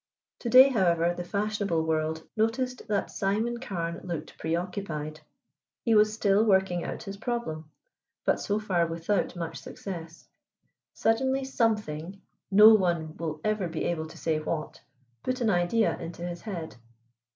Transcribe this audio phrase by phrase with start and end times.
[0.39, 5.19] To day, however, the fashionable world noticed that Simon Carne looked pre occupied.
[5.83, 7.69] He was still working out his problem,
[8.25, 10.27] but so far without much success.
[10.95, 12.19] Suddenly something,
[12.49, 14.81] no one will ever be able to say what,
[15.21, 16.77] put an idea into his head.